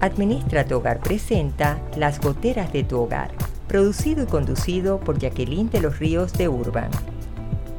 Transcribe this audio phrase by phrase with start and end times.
[0.00, 3.32] Administra tu Hogar presenta Las Goteras de tu Hogar,
[3.68, 6.90] producido y conducido por Jacqueline de los Ríos de Urban.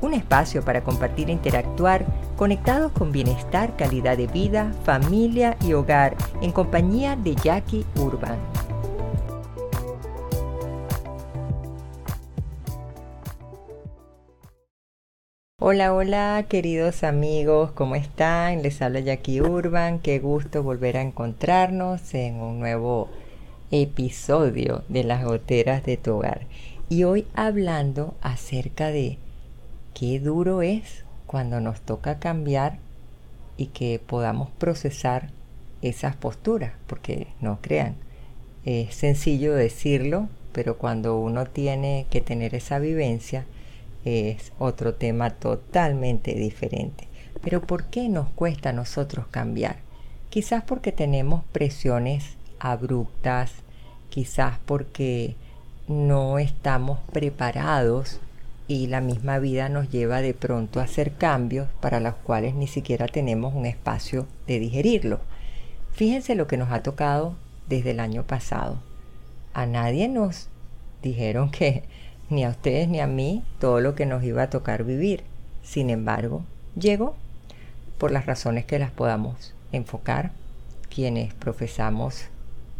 [0.01, 2.05] Un espacio para compartir e interactuar
[2.37, 8.37] conectados con bienestar, calidad de vida, familia y hogar en compañía de Jackie Urban.
[15.63, 18.63] Hola, hola, queridos amigos, ¿cómo están?
[18.63, 23.09] Les habla Jackie Urban, qué gusto volver a encontrarnos en un nuevo
[23.69, 26.47] episodio de las goteras de tu hogar.
[26.89, 29.19] Y hoy hablando acerca de
[29.93, 32.79] qué duro es cuando nos toca cambiar
[33.55, 35.29] y que podamos procesar
[35.83, 37.97] esas posturas, porque no crean,
[38.65, 43.45] es sencillo decirlo, pero cuando uno tiene que tener esa vivencia,
[44.05, 47.07] es otro tema totalmente diferente.
[47.41, 49.77] Pero ¿por qué nos cuesta a nosotros cambiar?
[50.29, 53.51] Quizás porque tenemos presiones abruptas,
[54.09, 55.35] quizás porque
[55.87, 58.19] no estamos preparados
[58.67, 62.67] y la misma vida nos lleva de pronto a hacer cambios para los cuales ni
[62.67, 65.19] siquiera tenemos un espacio de digerirlo.
[65.91, 67.35] Fíjense lo que nos ha tocado
[67.67, 68.77] desde el año pasado.
[69.53, 70.47] A nadie nos
[71.01, 71.83] dijeron que
[72.31, 75.23] ni a ustedes ni a mí todo lo que nos iba a tocar vivir.
[75.63, 76.43] Sin embargo,
[76.75, 77.15] llegó
[77.97, 80.31] por las razones que las podamos enfocar.
[80.93, 82.25] Quienes profesamos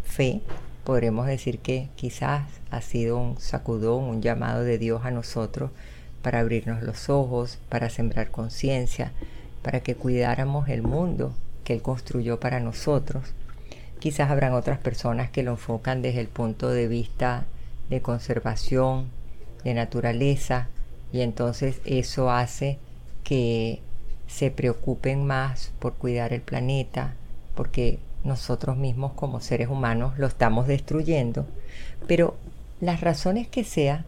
[0.04, 0.42] fe,
[0.84, 5.72] podremos decir que quizás ha sido un sacudón, un llamado de Dios a nosotros
[6.22, 9.12] para abrirnos los ojos, para sembrar conciencia,
[9.62, 13.34] para que cuidáramos el mundo que Él construyó para nosotros.
[14.00, 17.46] Quizás habrán otras personas que lo enfocan desde el punto de vista
[17.90, 19.08] de conservación,
[19.64, 20.70] de naturaleza
[21.12, 22.80] y entonces eso hace
[23.24, 23.82] que
[24.28, 27.16] se preocupen más por cuidar el planeta
[27.56, 31.46] porque nosotros mismos como seres humanos lo estamos destruyendo.
[32.08, 32.38] Pero
[32.80, 34.06] las razones que sea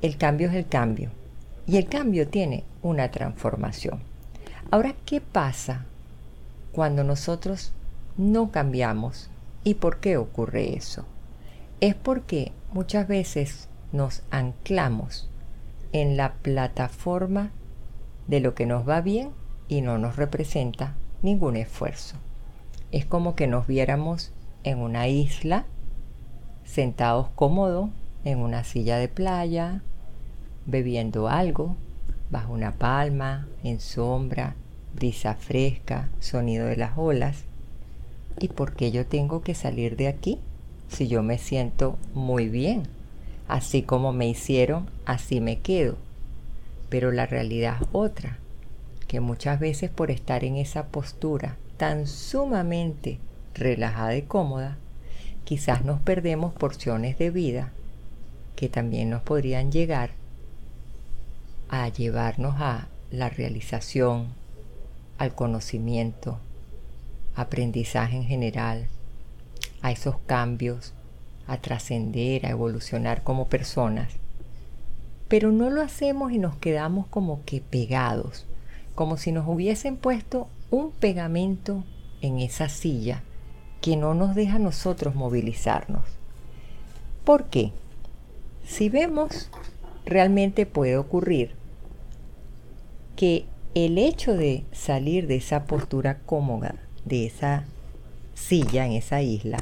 [0.00, 1.10] el cambio es el cambio
[1.66, 4.00] y el cambio tiene una transformación.
[4.70, 5.84] Ahora qué pasa
[6.72, 7.72] cuando nosotros
[8.16, 9.30] no cambiamos
[9.64, 11.04] y por qué ocurre eso
[11.80, 15.30] es porque muchas veces nos anclamos
[15.92, 17.50] en la plataforma
[18.26, 19.30] de lo que nos va bien
[19.68, 22.16] y no nos representa ningún esfuerzo.
[22.92, 24.32] Es como que nos viéramos
[24.64, 25.66] en una isla,
[26.64, 27.90] sentados cómodos
[28.24, 29.82] en una silla de playa,
[30.66, 31.76] bebiendo algo,
[32.30, 34.54] bajo una palma, en sombra,
[34.94, 37.44] brisa fresca, sonido de las olas.
[38.38, 40.40] ¿Y por qué yo tengo que salir de aquí
[40.88, 42.97] si yo me siento muy bien?
[43.48, 45.96] Así como me hicieron, así me quedo.
[46.90, 48.38] Pero la realidad es otra,
[49.08, 53.18] que muchas veces por estar en esa postura tan sumamente
[53.54, 54.76] relajada y cómoda,
[55.44, 57.72] quizás nos perdemos porciones de vida
[58.54, 60.10] que también nos podrían llegar
[61.70, 64.34] a llevarnos a la realización,
[65.16, 66.38] al conocimiento,
[67.34, 68.88] aprendizaje en general,
[69.80, 70.92] a esos cambios
[71.48, 74.12] a trascender, a evolucionar como personas.
[75.26, 78.46] Pero no lo hacemos y nos quedamos como que pegados,
[78.94, 81.84] como si nos hubiesen puesto un pegamento
[82.20, 83.22] en esa silla
[83.80, 86.04] que no nos deja a nosotros movilizarnos.
[87.24, 87.72] ¿Por qué?
[88.64, 89.50] Si vemos,
[90.04, 91.54] realmente puede ocurrir
[93.16, 97.64] que el hecho de salir de esa postura cómoda, de esa
[98.34, 99.58] silla en esa isla,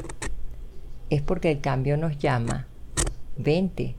[1.10, 2.66] es porque el cambio nos llama,
[3.36, 3.94] vente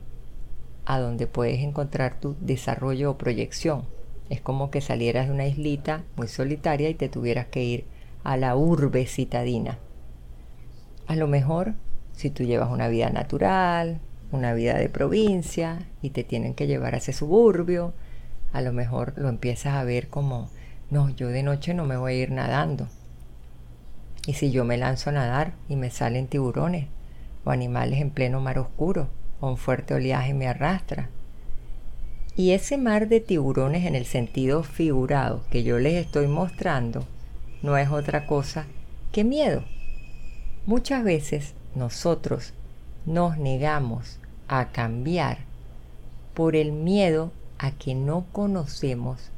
[0.86, 3.86] a donde puedes encontrar tu desarrollo o proyección.
[4.30, 7.86] Es como que salieras de una islita muy solitaria y te tuvieras que ir
[8.24, 9.80] a la urbe citadina.
[11.08, 11.76] A lo mejor,
[12.12, 14.02] si tú llevas una vida natural,
[14.32, 17.94] una vida de provincia y te tienen que llevar a ese suburbio,
[18.52, 20.50] a lo mejor lo empiezas a ver como,
[20.90, 22.88] no, yo de noche no me voy a ir nadando.
[24.26, 26.88] Y si yo me lanzo a nadar y me salen tiburones,
[27.48, 29.08] o animales en pleno mar oscuro
[29.40, 31.10] o un fuerte oleaje me arrastra.
[32.36, 37.06] Y ese mar de tiburones en el sentido figurado que yo les estoy mostrando
[37.64, 38.66] no es otra cosa
[39.12, 39.64] que miedo.
[40.66, 42.54] Muchas veces nosotros
[43.06, 44.20] nos negamos
[44.50, 45.40] a cambiar
[46.34, 49.32] por el miedo a que no conocemos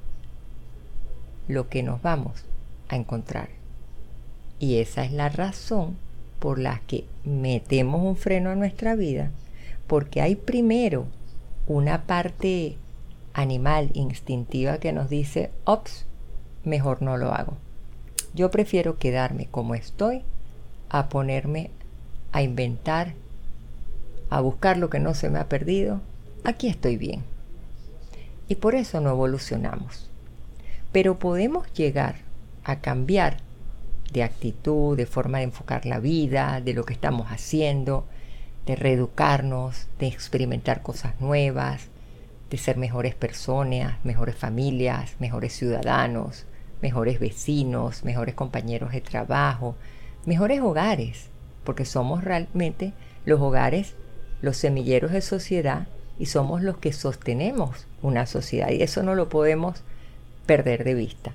[1.47, 2.43] lo que nos vamos
[2.89, 3.49] a encontrar.
[4.57, 5.97] Y esa es la razón
[6.39, 9.31] por las que metemos un freno a nuestra vida,
[9.87, 11.05] porque hay primero
[11.67, 12.77] una parte
[13.33, 16.05] animal instintiva que nos dice, ops,
[16.63, 17.57] mejor no lo hago.
[18.33, 20.23] Yo prefiero quedarme como estoy
[20.89, 21.71] a ponerme
[22.31, 23.13] a inventar,
[24.29, 26.01] a buscar lo que no se me ha perdido,
[26.43, 27.23] aquí estoy bien.
[28.47, 30.09] Y por eso no evolucionamos.
[30.91, 32.15] Pero podemos llegar
[32.63, 33.37] a cambiar
[34.11, 38.05] de actitud, de forma de enfocar la vida, de lo que estamos haciendo,
[38.65, 41.89] de reeducarnos, de experimentar cosas nuevas,
[42.49, 46.45] de ser mejores personas, mejores familias, mejores ciudadanos,
[46.81, 49.75] mejores vecinos, mejores compañeros de trabajo,
[50.25, 51.29] mejores hogares,
[51.63, 52.93] porque somos realmente
[53.25, 53.95] los hogares,
[54.41, 59.29] los semilleros de sociedad y somos los que sostenemos una sociedad y eso no lo
[59.29, 59.83] podemos
[60.45, 61.33] perder de vista.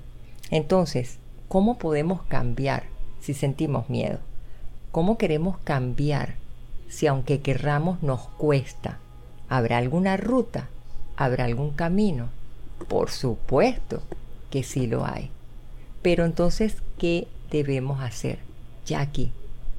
[0.50, 1.18] Entonces,
[1.48, 2.84] ¿cómo podemos cambiar
[3.20, 4.18] si sentimos miedo?
[4.92, 6.34] ¿Cómo queremos cambiar
[6.88, 8.98] si aunque querramos nos cuesta?
[9.48, 10.68] ¿Habrá alguna ruta?
[11.16, 12.28] ¿Habrá algún camino?
[12.88, 14.02] Por supuesto
[14.50, 15.30] que sí lo hay.
[16.02, 18.38] Pero entonces, ¿qué debemos hacer?
[18.84, 19.32] Jackie,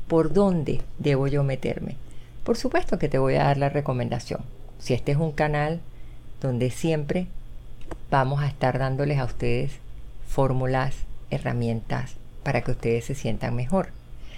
[0.07, 1.97] ¿por dónde debo yo meterme?
[2.43, 4.41] Por supuesto que te voy a dar la recomendación.
[4.79, 5.81] Si este es un canal
[6.41, 7.27] donde siempre
[8.11, 9.79] vamos a estar dándoles a ustedes
[10.27, 10.95] fórmulas,
[11.29, 13.89] herramientas para que ustedes se sientan mejor.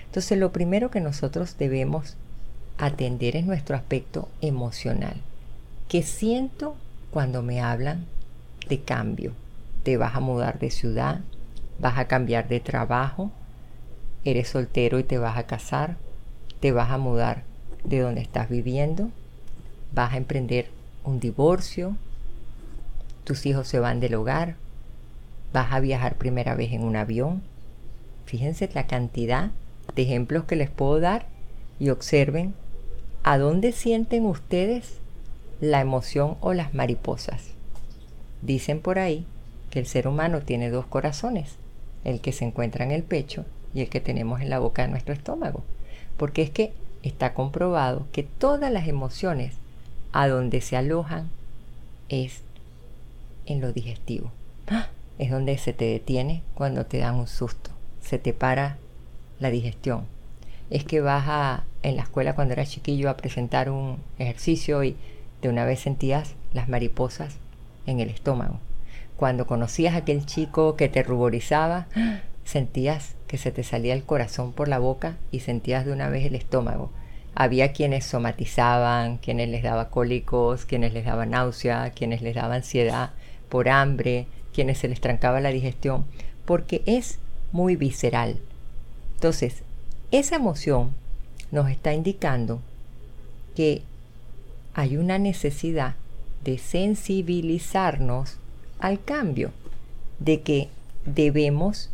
[0.05, 2.15] Entonces lo primero que nosotros debemos
[2.77, 5.15] atender es nuestro aspecto emocional.
[5.87, 6.75] ¿Qué siento
[7.11, 8.05] cuando me hablan
[8.69, 9.33] de cambio?
[9.83, 11.21] Te vas a mudar de ciudad,
[11.79, 13.31] vas a cambiar de trabajo,
[14.25, 15.97] eres soltero y te vas a casar,
[16.59, 17.43] te vas a mudar
[17.83, 19.09] de donde estás viviendo,
[19.93, 20.69] vas a emprender
[21.03, 21.95] un divorcio,
[23.23, 24.55] tus hijos se van del hogar,
[25.53, 27.41] vas a viajar primera vez en un avión.
[28.25, 29.51] Fíjense la cantidad
[29.95, 31.25] de ejemplos que les puedo dar
[31.79, 32.53] y observen
[33.23, 34.99] a dónde sienten ustedes
[35.59, 37.51] la emoción o las mariposas.
[38.41, 39.25] Dicen por ahí
[39.69, 41.55] que el ser humano tiene dos corazones,
[42.03, 44.89] el que se encuentra en el pecho y el que tenemos en la boca de
[44.89, 45.63] nuestro estómago.
[46.17, 46.73] Porque es que
[47.03, 49.55] está comprobado que todas las emociones
[50.13, 51.29] a donde se alojan
[52.09, 52.41] es
[53.45, 54.31] en lo digestivo.
[54.67, 54.89] ¡Ah!
[55.17, 57.71] Es donde se te detiene cuando te dan un susto.
[58.01, 58.77] Se te para
[59.39, 60.05] la digestión.
[60.69, 64.95] Es que vas a, en la escuela cuando eras chiquillo a presentar un ejercicio y
[65.41, 67.37] de una vez sentías las mariposas
[67.85, 68.59] en el estómago.
[69.15, 71.87] Cuando conocías a aquel chico que te ruborizaba,
[72.43, 76.25] sentías que se te salía el corazón por la boca y sentías de una vez
[76.25, 76.91] el estómago.
[77.35, 83.11] Había quienes somatizaban, quienes les daba cólicos, quienes les daba náusea, quienes les daba ansiedad
[83.49, 86.05] por hambre, quienes se les trancaba la digestión,
[86.45, 87.19] porque es
[87.51, 88.39] muy visceral.
[89.13, 89.61] Entonces,
[90.09, 90.95] esa emoción
[91.51, 92.59] nos está indicando
[93.55, 93.83] que
[94.73, 95.93] hay una necesidad
[96.43, 98.37] de sensibilizarnos
[98.79, 99.51] al cambio,
[100.17, 100.69] de que
[101.05, 101.91] debemos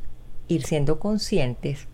[0.47, 1.87] ir siendo conscientes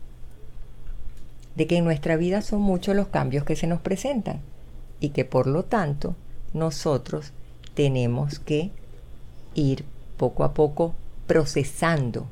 [1.56, 4.40] de que en nuestra vida son muchos los cambios que se nos presentan
[5.00, 6.16] y que por lo tanto
[6.54, 7.34] nosotros
[7.74, 8.70] tenemos que
[9.56, 9.84] ir
[10.20, 10.96] poco a poco
[11.28, 12.28] procesando,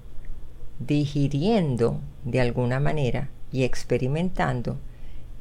[0.78, 4.78] digiriendo de alguna manera y experimentando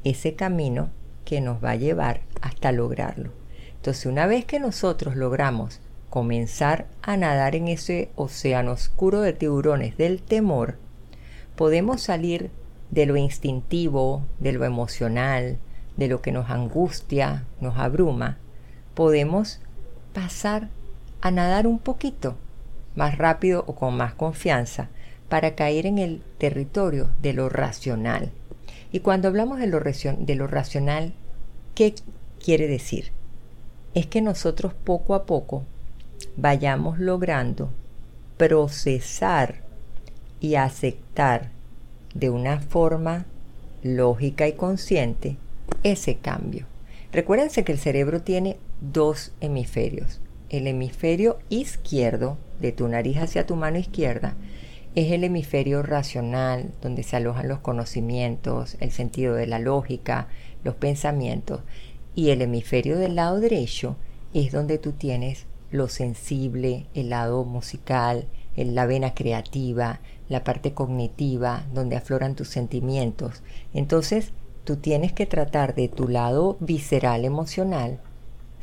[0.05, 0.91] ese camino
[1.25, 3.33] que nos va a llevar hasta lograrlo.
[3.75, 9.97] Entonces una vez que nosotros logramos comenzar a nadar en ese océano oscuro de tiburones
[9.97, 10.79] del temor,
[11.57, 12.53] podemos salir
[12.93, 15.59] de lo instintivo, de lo emocional,
[15.97, 18.39] de lo que nos angustia, nos abruma,
[18.95, 19.61] podemos
[20.13, 20.71] pasar
[21.27, 22.37] a nadar un poquito
[22.95, 24.91] más rápido o con más confianza
[25.29, 28.31] para caer en el territorio de lo racional.
[28.93, 31.15] Y cuando hablamos de lo, de lo racional,
[31.75, 31.97] ¿qué
[32.39, 33.11] quiere decir?
[33.93, 35.65] Es que nosotros poco a poco
[36.37, 37.71] vayamos logrando
[38.37, 39.65] procesar
[40.39, 41.51] y aceptar
[42.15, 43.27] de una forma
[43.83, 45.39] lógica y consciente
[45.83, 46.67] ese cambio.
[47.11, 50.21] Recuérdense que el cerebro tiene dos hemisferios.
[50.49, 54.37] El hemisferio izquierdo, de tu nariz hacia tu mano izquierda,
[54.95, 60.29] es el hemisferio racional, donde se alojan los conocimientos, el sentido de la lógica,
[60.63, 61.63] los pensamientos.
[62.15, 63.97] Y el hemisferio del lado derecho
[64.33, 71.67] es donde tú tienes lo sensible, el lado musical, la vena creativa, la parte cognitiva,
[71.75, 73.43] donde afloran tus sentimientos.
[73.75, 74.33] Entonces,
[74.65, 78.01] tú tienes que tratar de tu lado visceral emocional,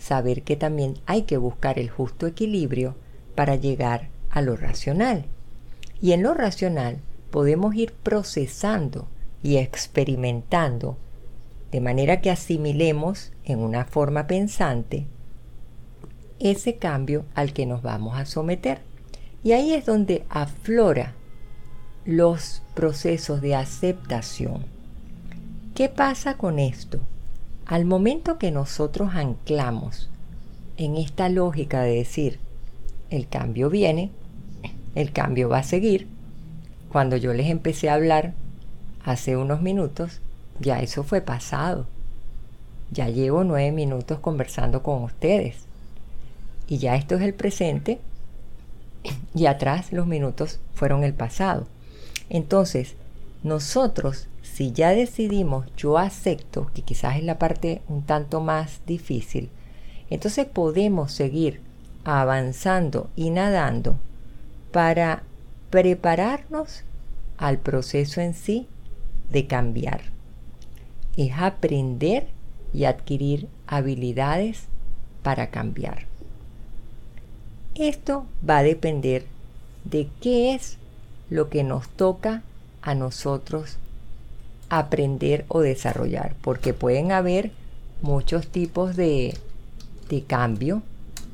[0.03, 2.95] saber que también hay que buscar el justo equilibrio
[3.35, 5.25] para llegar a lo racional.
[6.01, 6.97] Y en lo racional
[7.31, 9.07] podemos ir procesando
[9.41, 10.97] y experimentando
[11.71, 15.07] de manera que asimilemos en una forma pensante
[16.39, 18.81] ese cambio al que nos vamos a someter.
[19.41, 21.13] Y ahí es donde aflora
[22.03, 24.65] los procesos de aceptación.
[25.73, 26.99] ¿Qué pasa con esto?
[27.65, 30.09] Al momento que nosotros anclamos
[30.77, 32.39] en esta lógica de decir,
[33.09, 34.11] el cambio viene,
[34.95, 36.07] el cambio va a seguir,
[36.91, 38.33] cuando yo les empecé a hablar
[39.03, 40.19] hace unos minutos,
[40.59, 41.87] ya eso fue pasado.
[42.91, 45.65] Ya llevo nueve minutos conversando con ustedes.
[46.67, 47.99] Y ya esto es el presente
[49.33, 51.67] y atrás los minutos fueron el pasado.
[52.29, 52.95] Entonces,
[53.41, 59.49] nosotros, si ya decidimos, yo acepto, que quizás es la parte un tanto más difícil,
[60.11, 61.61] entonces podemos seguir
[62.03, 63.97] avanzando y nadando
[64.71, 65.23] para
[65.71, 66.83] prepararnos
[67.37, 68.67] al proceso en sí
[69.31, 70.01] de cambiar.
[71.17, 72.27] Es aprender
[72.75, 74.65] y adquirir habilidades
[75.23, 76.05] para cambiar.
[77.73, 79.25] Esto va a depender
[79.83, 80.77] de qué es
[81.31, 82.43] lo que nos toca
[82.83, 83.79] a nosotros
[84.79, 87.51] aprender o desarrollar, porque pueden haber
[88.01, 89.35] muchos tipos de,
[90.09, 90.81] de cambio,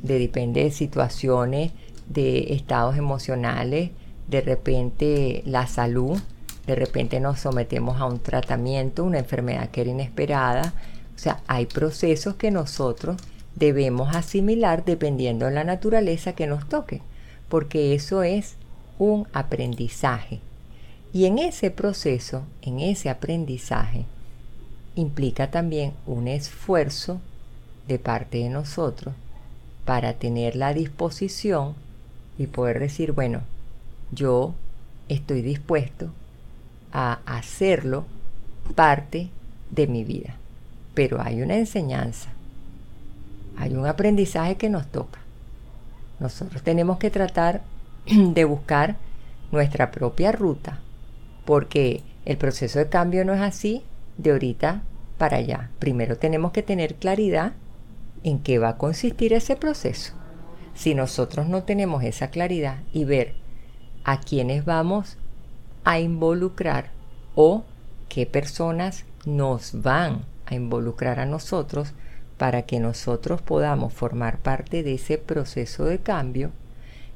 [0.01, 1.71] de depende de situaciones,
[2.07, 3.91] de estados emocionales,
[4.27, 6.19] de repente la salud,
[6.67, 10.73] de repente nos sometemos a un tratamiento, una enfermedad que era inesperada.
[11.15, 13.17] O sea, hay procesos que nosotros
[13.55, 17.01] debemos asimilar dependiendo de la naturaleza que nos toque,
[17.49, 18.55] porque eso es
[18.99, 20.41] un aprendizaje.
[21.11, 24.05] Y en ese proceso, en ese aprendizaje,
[24.95, 27.19] implica también un esfuerzo
[27.87, 29.15] de parte de nosotros
[29.85, 31.73] para tener la disposición
[32.37, 33.41] y poder decir, bueno,
[34.11, 34.53] yo
[35.07, 36.11] estoy dispuesto
[36.91, 38.05] a hacerlo
[38.75, 39.29] parte
[39.71, 40.35] de mi vida.
[40.93, 42.29] Pero hay una enseñanza,
[43.57, 45.19] hay un aprendizaje que nos toca.
[46.19, 47.61] Nosotros tenemos que tratar
[48.05, 48.97] de buscar
[49.51, 50.79] nuestra propia ruta,
[51.49, 53.81] porque el proceso de cambio no es así
[54.19, 54.83] de ahorita
[55.17, 55.71] para allá.
[55.79, 57.53] Primero tenemos que tener claridad
[58.23, 60.13] en qué va a consistir ese proceso.
[60.75, 63.33] Si nosotros no tenemos esa claridad y ver
[64.03, 65.17] a quiénes vamos
[65.85, 66.91] a involucrar
[67.33, 67.63] o
[68.09, 71.93] qué personas nos van a involucrar a nosotros
[72.37, 76.51] para que nosotros podamos formar parte de ese proceso de cambio,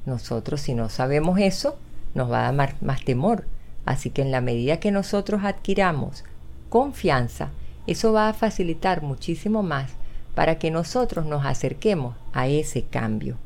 [0.07, 1.77] nosotros si no sabemos eso,
[2.15, 3.45] nos va a dar más, temor.
[3.85, 6.23] Así que en la medida que nosotros adquiramos
[6.69, 7.51] confianza,
[7.85, 9.91] eso va a facilitar muchísimo más
[10.35, 13.37] para que nosotros nos acerquemos a ese cambio.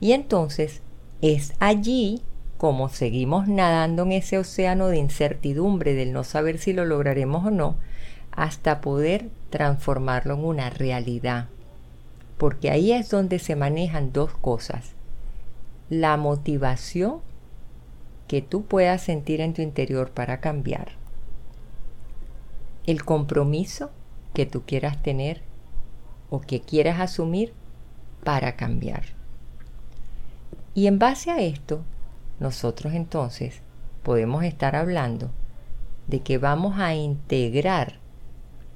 [0.00, 0.82] Y entonces
[1.20, 2.22] es allí
[2.62, 7.50] como seguimos nadando en ese océano de incertidumbre del no saber si lo lograremos o
[7.50, 7.76] no,
[8.30, 11.48] hasta poder transformarlo en una realidad.
[12.38, 14.92] Porque ahí es donde se manejan dos cosas.
[15.90, 17.20] La motivación
[18.32, 20.92] que tú puedas sentir en tu interior para cambiar.
[22.86, 23.90] El compromiso
[24.32, 25.42] que tú quieras tener
[26.30, 27.52] o que quieras asumir
[28.24, 29.02] para cambiar.
[30.72, 31.82] Y en base a esto,
[32.40, 33.60] nosotros entonces
[34.02, 35.30] podemos estar hablando
[36.06, 37.98] de que vamos a integrar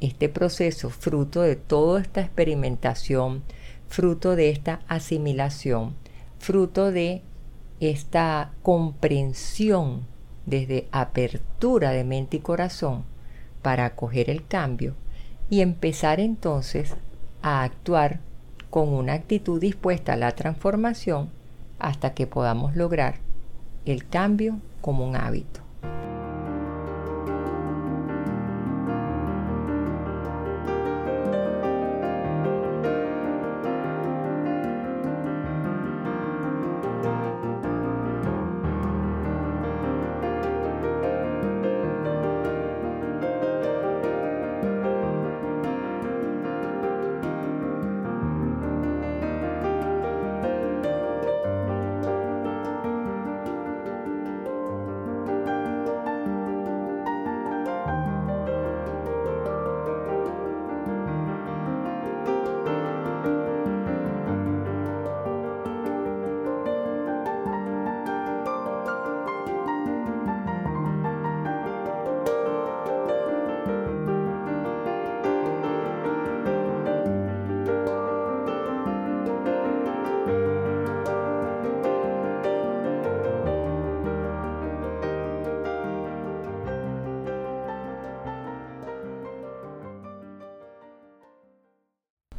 [0.02, 3.42] este proceso fruto de toda esta experimentación,
[3.88, 5.94] fruto de esta asimilación,
[6.38, 7.22] fruto de
[7.80, 10.06] esta comprensión
[10.46, 13.04] desde apertura de mente y corazón
[13.62, 14.94] para acoger el cambio
[15.50, 16.94] y empezar entonces
[17.42, 18.20] a actuar
[18.70, 21.30] con una actitud dispuesta a la transformación
[21.78, 23.16] hasta que podamos lograr
[23.84, 25.65] el cambio como un hábito.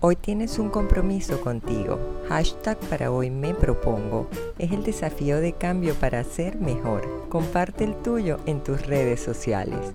[0.09, 1.99] Hoy tienes un compromiso contigo.
[2.29, 4.29] Hashtag para hoy me propongo.
[4.57, 7.27] Es el desafío de cambio para ser mejor.
[7.27, 9.93] Comparte el tuyo en tus redes sociales.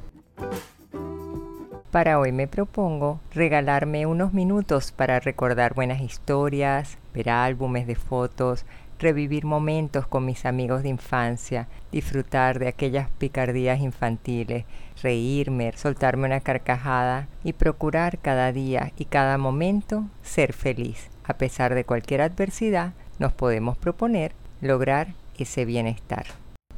[1.91, 8.67] Para hoy me propongo regalarme unos minutos para recordar buenas historias, ver álbumes de fotos,
[9.03, 14.65] revivir momentos con mis amigos de infancia, disfrutar de aquellas picardías infantiles,
[15.03, 21.11] reírme, soltarme una carcajada y procurar cada día y cada momento ser feliz.
[21.25, 26.25] A pesar de cualquier adversidad, nos podemos proponer lograr ese bienestar.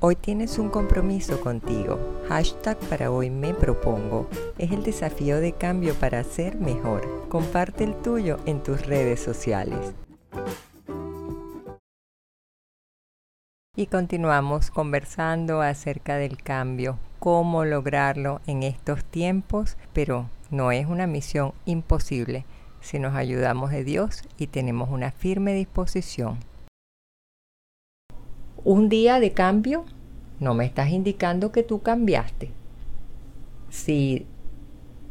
[0.00, 1.98] Hoy tienes un compromiso contigo.
[2.28, 4.28] Hashtag para hoy me propongo.
[4.58, 7.28] Es el desafío de cambio para ser mejor.
[7.28, 9.94] Comparte el tuyo en tus redes sociales.
[13.76, 21.06] Y continuamos conversando acerca del cambio, cómo lograrlo en estos tiempos, pero no es una
[21.06, 22.44] misión imposible
[22.80, 26.38] si nos ayudamos de Dios y tenemos una firme disposición
[28.64, 29.84] un día de cambio,
[30.40, 32.50] no me estás indicando que tú cambiaste.
[33.68, 34.26] Si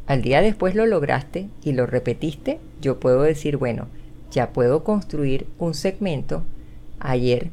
[0.06, 3.86] al día después lo lograste y lo repetiste, yo puedo decir, bueno,
[4.30, 6.42] ya puedo construir un segmento.
[6.98, 7.50] Ayer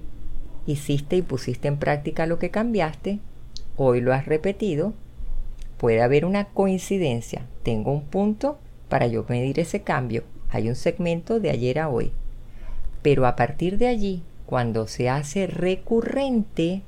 [0.65, 3.19] hiciste y pusiste en práctica lo que cambiaste,
[3.77, 4.93] hoy lo has repetido.
[5.77, 7.47] Puede haber una coincidencia.
[7.63, 10.23] Tengo un punto para yo medir ese cambio.
[10.49, 12.11] Hay un segmento de ayer a hoy.
[13.01, 16.83] Pero a partir de allí, cuando se hace recurrente,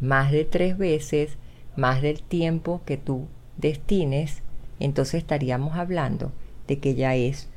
[0.00, 1.36] más de tres veces,
[1.74, 4.42] más del tiempo que tú destines,
[4.78, 6.32] entonces estaríamos hablando
[6.68, 7.48] de que ya es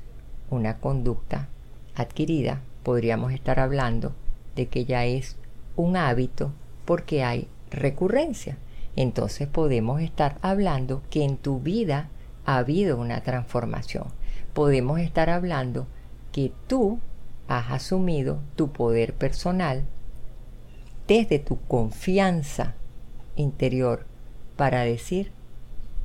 [0.50, 1.50] una conducta
[1.96, 2.62] adquirida.
[2.84, 4.16] Podríamos estar hablando
[4.56, 5.38] de que ya es
[5.76, 6.52] un hábito
[6.86, 8.58] porque hay recurrencia.
[8.96, 12.10] Entonces podemos estar hablando que en tu vida
[12.46, 14.06] ha habido una transformación.
[14.54, 15.88] Podemos estar hablando
[16.32, 17.00] que tú
[17.48, 19.84] has asumido tu poder personal
[21.08, 22.74] desde tu confianza
[23.36, 24.06] interior
[24.56, 25.32] para decir,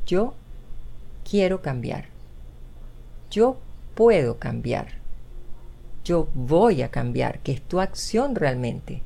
[0.07, 0.35] yo
[1.29, 2.07] quiero cambiar,
[3.31, 3.59] yo
[3.95, 5.00] puedo cambiar,
[6.05, 9.03] yo voy a cambiar, que es tu acción realmente,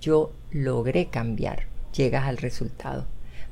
[0.00, 3.06] yo logré cambiar, llegas al resultado.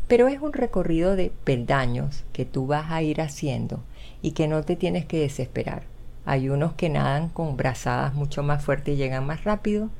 [0.09, 3.83] Pero es un recorrido de peldaños que tú vas a ir haciendo
[4.22, 5.94] y que no te tienes que desesperar
[6.27, 9.90] hay unos que nadan con brazadas mucho más fuertes y llegan más rápido.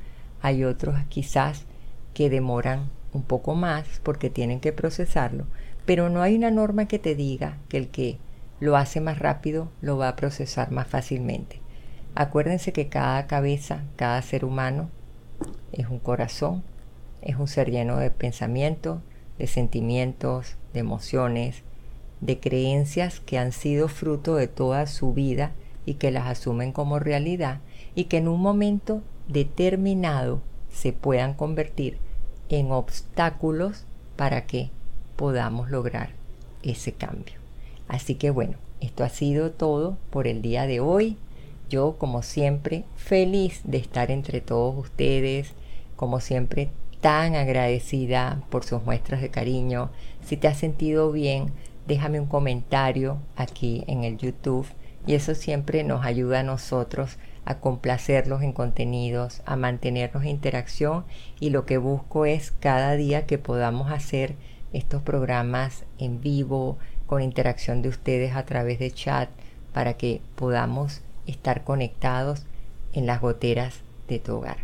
[0.41, 1.65] Hay otros quizás
[2.13, 5.45] que demoran un poco más porque tienen que procesarlo.
[5.85, 8.17] Pero no hay una norma que te diga que el que
[8.59, 11.61] lo hace más rápido lo va a procesar más fácilmente.
[12.15, 14.89] Acuérdense que cada cabeza, cada ser humano
[15.73, 16.63] es un corazón,
[17.21, 19.01] es un ser lleno de pensamientos,
[19.37, 21.63] de sentimientos, de emociones,
[22.21, 25.51] de creencias que han sido fruto de toda su vida
[25.85, 27.59] y que las asumen como realidad
[27.93, 31.97] y que en un momento determinado se puedan convertir
[32.49, 34.69] en obstáculos para que
[35.15, 36.11] podamos lograr
[36.63, 37.35] ese cambio.
[37.87, 41.17] Así que bueno, esto ha sido todo por el día de hoy.
[41.69, 45.53] Yo, como siempre, feliz de estar entre todos ustedes,
[45.95, 46.69] como siempre,
[47.01, 49.91] tan agradecida por sus muestras de cariño.
[50.23, 51.51] Si te has sentido bien,
[51.87, 54.67] déjame un comentario aquí en el YouTube
[55.07, 61.05] y eso siempre nos ayuda a nosotros a complacerlos en contenidos, a mantenernos en interacción
[61.39, 64.35] y lo que busco es cada día que podamos hacer
[64.73, 69.29] estos programas en vivo con interacción de ustedes a través de chat
[69.73, 72.45] para que podamos estar conectados
[72.93, 74.57] en las goteras de tu hogar.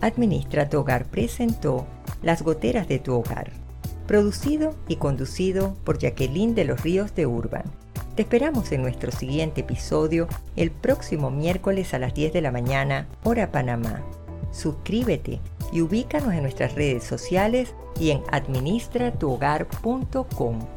[0.01, 1.87] Administra tu hogar presentó
[2.23, 3.51] Las goteras de tu hogar,
[4.07, 7.65] producido y conducido por Jacqueline de los Ríos de Urban.
[8.17, 10.27] Te esperamos en nuestro siguiente episodio
[10.57, 14.03] el próximo miércoles a las 10 de la mañana, hora Panamá.
[14.53, 15.39] Suscríbete
[15.71, 20.76] y ubícanos en nuestras redes sociales y en administratuhogar.com.